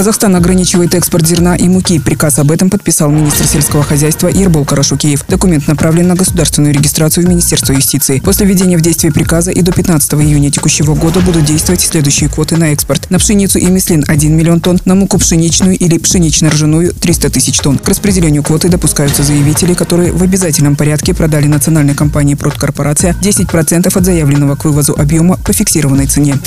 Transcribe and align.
Казахстан 0.00 0.34
ограничивает 0.34 0.94
экспорт 0.94 1.26
зерна 1.26 1.56
и 1.56 1.68
муки. 1.68 1.98
Приказ 1.98 2.38
об 2.38 2.50
этом 2.50 2.70
подписал 2.70 3.10
министр 3.10 3.46
сельского 3.46 3.82
хозяйства 3.82 4.28
Ербол 4.28 4.64
Карашукеев. 4.64 5.26
Документ 5.28 5.68
направлен 5.68 6.08
на 6.08 6.14
государственную 6.14 6.72
регистрацию 6.72 7.26
в 7.26 7.28
Министерство 7.28 7.74
юстиции. 7.74 8.18
После 8.20 8.46
введения 8.46 8.78
в 8.78 8.80
действие 8.80 9.12
приказа 9.12 9.50
и 9.50 9.60
до 9.60 9.72
15 9.72 10.14
июня 10.14 10.50
текущего 10.50 10.94
года 10.94 11.20
будут 11.20 11.44
действовать 11.44 11.82
следующие 11.82 12.30
квоты 12.30 12.56
на 12.56 12.72
экспорт. 12.72 13.10
На 13.10 13.18
пшеницу 13.18 13.58
и 13.58 13.66
мислин 13.66 14.02
1 14.08 14.34
миллион 14.34 14.60
тонн, 14.60 14.80
на 14.86 14.94
муку 14.94 15.18
пшеничную 15.18 15.76
или 15.76 15.98
пшенично-ржаную 15.98 16.94
300 16.94 17.28
тысяч 17.28 17.58
тонн. 17.58 17.76
К 17.76 17.86
распределению 17.86 18.42
квоты 18.42 18.70
допускаются 18.70 19.22
заявители, 19.22 19.74
которые 19.74 20.12
в 20.12 20.22
обязательном 20.22 20.76
порядке 20.76 21.12
продали 21.12 21.46
национальной 21.46 21.94
компании 21.94 22.36
«Продкорпорация» 22.36 23.14
10% 23.20 23.98
от 23.98 24.04
заявленного 24.06 24.56
к 24.56 24.64
вывозу 24.64 24.94
объема 24.96 25.36
по 25.36 25.52
фиксированной 25.52 26.06
цене. 26.06 26.38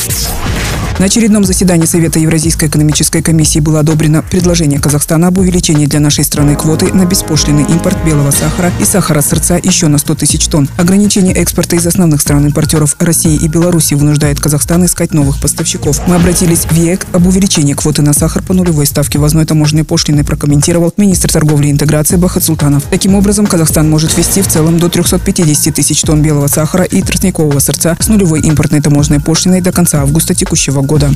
На 1.00 1.06
очередном 1.06 1.44
заседании 1.44 1.88
Совета 1.88 2.20
Евразийской 2.20 2.70
экономической 2.70 3.24
комиссии 3.24 3.60
было 3.60 3.80
одобрено 3.80 4.22
предложение 4.22 4.80
Казахстана 4.80 5.28
об 5.28 5.40
увеличении 5.40 5.88
для 5.88 6.00
нашей 6.00 6.24
страны 6.24 6.56
квоты 6.56 6.94
на 6.94 7.06
беспошлиный 7.06 7.64
импорт 7.64 7.98
белого 8.06 8.30
сахара 8.30 8.72
и 8.80 8.86
сахара 8.86 9.22
сырца 9.22 9.58
еще 9.58 9.88
на 9.88 9.98
100 9.98 10.16
тысяч 10.16 10.46
тонн. 10.48 10.70
Ограничение 10.78 11.34
экспорта 11.34 11.78
из 11.78 11.88
основных 11.88 12.22
стран-импортеров 12.22 12.96
России 13.00 13.36
и 13.36 13.48
Беларуси 13.48 13.96
вынуждает 13.96 14.40
Казахстан 14.40 14.86
искать 14.86 15.16
новых 15.16 15.42
поставщиков. 15.42 16.00
Мы 16.08 16.16
обратились 16.16 16.66
в 16.66 16.74
ЕЭК 16.74 17.08
об 17.12 17.26
увеличении 17.26 17.74
квоты 17.74 18.04
на 18.04 18.14
сахар 18.14 18.44
по 18.44 18.54
нулевой 18.54 18.86
ставке 18.86 19.18
ввозной 19.18 19.46
таможенной 19.46 19.84
пошлины, 19.84 20.24
прокомментировал 20.24 20.94
министр 20.98 21.32
торговли 21.32 21.68
и 21.68 21.72
интеграции 21.72 22.18
Бахат 22.18 22.44
Султанов. 22.44 22.84
Таким 22.91 23.16
образом, 23.16 23.48
Казахстан 23.48 23.90
может 23.90 24.16
ввести 24.16 24.44
в 24.44 24.48
целом 24.48 24.78
до 24.78 24.90
350 24.90 25.74
тысяч 25.74 26.02
тонн 26.02 26.22
белого 26.22 26.46
сахара 26.46 26.84
и 26.84 27.02
тростникового 27.02 27.58
сырца 27.58 27.98
с 28.00 28.08
нулевой 28.10 28.41
импортной 28.41 28.82
таможенной 28.82 29.20
пошлиной 29.20 29.62
до 29.62 29.72
конца 29.72 30.04
августа 30.04 30.36
текущего 30.36 30.83
года. 30.86 31.12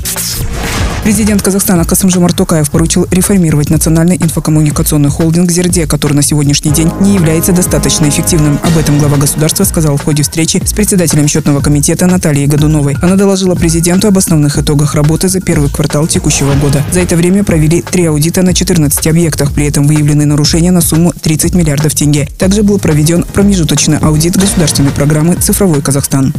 Президент 1.08 1.42
Казахстана 1.42 1.86
Касымжамар 1.86 2.34
Токаев 2.34 2.70
поручил 2.70 3.08
реформировать 3.12 3.70
национальный 3.70 4.18
инфокоммуникационный 4.18 5.10
холдинг 5.10 5.50
«Зерде», 5.50 5.88
который 5.88 6.16
на 6.16 6.22
сегодняшний 6.22 6.72
день 6.72 6.92
не 7.00 7.14
является 7.14 7.54
достаточно 7.54 8.10
эффективным. 8.10 8.60
Об 8.62 8.78
этом 8.78 9.00
глава 9.00 9.16
государства 9.16 9.64
сказал 9.64 9.96
в 9.96 10.04
ходе 10.04 10.24
встречи 10.24 10.62
с 10.66 10.74
председателем 10.74 11.30
счетного 11.30 11.62
комитета 11.62 12.08
Натальей 12.08 12.46
Годуновой. 12.46 12.98
Она 13.02 13.16
доложила 13.16 13.56
президенту 13.56 14.10
об 14.10 14.18
основных 14.18 14.58
итогах 14.58 14.96
работы 14.96 15.30
за 15.30 15.40
первый 15.40 15.70
квартал 15.70 16.08
текущего 16.08 16.54
года. 16.56 16.84
За 16.92 17.00
это 17.00 17.16
время 17.16 17.46
провели 17.46 17.82
три 17.82 18.06
аудита 18.08 18.42
на 18.42 18.54
14 18.54 19.08
объектах, 19.08 19.54
при 19.54 19.66
этом 19.66 19.88
выявлены 19.88 20.26
нарушения 20.26 20.72
на 20.72 20.82
сумму 20.82 21.14
30 21.14 21.56
миллиардов 21.56 21.96
тенге. 21.96 22.28
Также 22.38 22.64
был 22.64 22.80
проведен 22.80 23.24
промежуточный 23.24 24.00
аудит 24.00 24.36
государственной 24.36 24.92
программы 24.92 25.36
«Цифровой 25.36 25.82
Казахстан». 25.82 26.34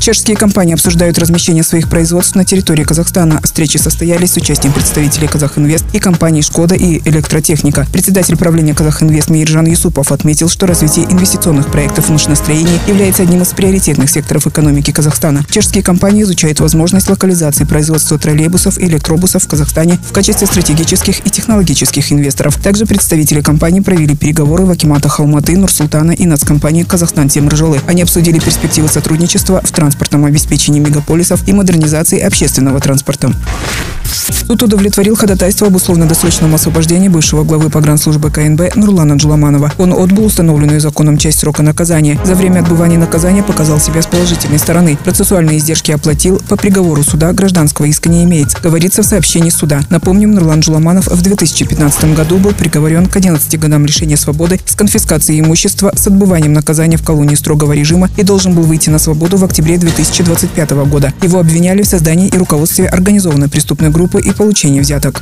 Чешские 0.00 0.34
компании 0.34 0.72
обсуждают 0.72 1.18
размещение 1.18 1.62
своих 1.62 1.90
производств 1.90 2.34
на 2.34 2.46
территории 2.46 2.84
Казахстана. 2.84 3.38
Встречи 3.44 3.76
состоялись 3.76 4.32
с 4.32 4.36
участием 4.38 4.72
представителей 4.72 5.28
Казахинвест 5.28 5.84
и 5.92 5.98
компаний 5.98 6.40
«Шкода» 6.40 6.74
и 6.74 7.06
«Электротехника». 7.06 7.86
Председатель 7.92 8.34
правления 8.38 8.74
Казахинвест 8.74 9.28
Миржан 9.28 9.66
Юсупов 9.66 10.10
отметил, 10.10 10.48
что 10.48 10.66
развитие 10.66 11.04
инвестиционных 11.04 11.70
проектов 11.70 12.06
в 12.06 12.12
машиностроении 12.12 12.80
является 12.88 13.24
одним 13.24 13.42
из 13.42 13.48
приоритетных 13.48 14.08
секторов 14.08 14.46
экономики 14.46 14.90
Казахстана. 14.90 15.44
Чешские 15.50 15.82
компании 15.82 16.22
изучают 16.22 16.60
возможность 16.60 17.10
локализации 17.10 17.64
производства 17.64 18.18
троллейбусов 18.18 18.78
и 18.78 18.86
электробусов 18.86 19.42
в 19.42 19.48
Казахстане 19.48 19.98
в 20.02 20.12
качестве 20.12 20.46
стратегических 20.46 21.26
и 21.26 21.28
технологических 21.28 22.10
инвесторов. 22.10 22.56
Также 22.56 22.86
представители 22.86 23.42
компаний 23.42 23.82
провели 23.82 24.16
переговоры 24.16 24.64
в 24.64 24.70
Акиматах 24.70 25.20
Алматы, 25.20 25.58
Нурсултана 25.58 26.12
и 26.12 26.24
нацкомпании 26.24 26.84
«Казахстан 26.84 27.28
Темржолы». 27.28 27.82
Они 27.86 28.00
обсудили 28.00 28.38
перспективы 28.38 28.88
сотрудничества 28.88 29.60
в 29.62 29.70
транспортном 29.90 30.24
обеспечении 30.24 30.78
мегаполисов 30.78 31.46
и 31.48 31.52
модернизации 31.52 32.20
общественного 32.20 32.78
транспорта. 32.80 33.32
Суд 34.50 34.64
удовлетворил 34.64 35.14
ходатайство 35.14 35.68
об 35.68 35.76
условно-досрочном 35.76 36.52
освобождении 36.56 37.06
бывшего 37.06 37.44
главы 37.44 37.70
погранслужбы 37.70 38.32
КНБ 38.32 38.74
Нурлана 38.74 39.12
Джуламанова. 39.12 39.72
Он 39.78 39.92
отбыл 39.92 40.24
установленную 40.24 40.80
законом 40.80 41.18
часть 41.18 41.38
срока 41.38 41.62
наказания. 41.62 42.18
За 42.24 42.34
время 42.34 42.58
отбывания 42.58 42.98
наказания 42.98 43.44
показал 43.44 43.78
себя 43.78 44.02
с 44.02 44.08
положительной 44.08 44.58
стороны. 44.58 44.98
Процессуальные 45.04 45.58
издержки 45.58 45.92
оплатил. 45.92 46.42
По 46.48 46.56
приговору 46.56 47.04
суда 47.04 47.32
гражданского 47.32 47.84
иска 47.84 48.08
не 48.08 48.24
имеется, 48.24 48.58
говорится 48.60 49.04
в 49.04 49.06
сообщении 49.06 49.50
суда. 49.50 49.82
Напомним, 49.88 50.32
Нурлан 50.32 50.58
Джуламанов 50.58 51.06
в 51.06 51.22
2015 51.22 52.16
году 52.16 52.38
был 52.38 52.50
приговорен 52.50 53.06
к 53.06 53.16
11 53.16 53.56
годам 53.56 53.86
лишения 53.86 54.16
свободы 54.16 54.58
с 54.66 54.74
конфискацией 54.74 55.38
имущества, 55.38 55.92
с 55.94 56.08
отбыванием 56.08 56.54
наказания 56.54 56.96
в 56.96 57.04
колонии 57.04 57.36
строгого 57.36 57.72
режима 57.72 58.10
и 58.16 58.24
должен 58.24 58.56
был 58.56 58.64
выйти 58.64 58.90
на 58.90 58.98
свободу 58.98 59.36
в 59.36 59.44
октябре 59.44 59.78
2025 59.78 60.70
года. 60.88 61.14
Его 61.22 61.38
обвиняли 61.38 61.82
в 61.82 61.86
создании 61.86 62.26
и 62.26 62.36
руководстве 62.36 62.88
организованной 62.88 63.48
преступной 63.48 63.90
группы 63.90 64.20
и 64.20 64.39
получении 64.40 64.80
взяток. 64.80 65.20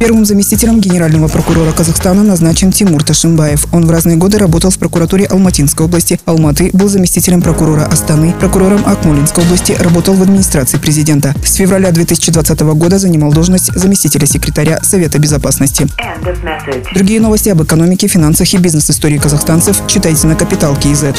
Первым 0.00 0.24
заместителем 0.24 0.80
генерального 0.80 1.28
прокурора 1.28 1.70
Казахстана 1.70 2.24
назначен 2.24 2.72
Тимур 2.72 3.04
Ташимбаев. 3.04 3.72
Он 3.72 3.86
в 3.86 3.90
разные 3.92 4.16
годы 4.16 4.38
работал 4.38 4.72
в 4.72 4.78
прокуратуре 4.78 5.26
Алматинской 5.26 5.86
области. 5.86 6.18
Алматы 6.24 6.70
был 6.72 6.88
заместителем 6.88 7.40
прокурора 7.40 7.84
Астаны, 7.84 8.34
прокурором 8.40 8.82
Акмулинской 8.86 9.44
области, 9.44 9.70
работал 9.78 10.14
в 10.14 10.22
администрации 10.22 10.78
президента. 10.78 11.32
С 11.44 11.54
февраля 11.54 11.92
2020 11.92 12.60
года 12.60 12.98
занимал 12.98 13.32
должность 13.32 13.72
заместителя 13.72 14.26
секретаря 14.26 14.80
Совета 14.82 15.20
безопасности. 15.20 15.86
Другие 16.92 17.20
новости 17.20 17.50
об 17.50 17.62
экономике, 17.62 18.08
финансах 18.08 18.52
и 18.52 18.56
бизнес-истории 18.56 19.18
казахстанцев 19.18 19.82
читайте 19.86 20.26
на 20.26 20.34
Капитал 20.34 20.74
Киезет. 20.74 21.14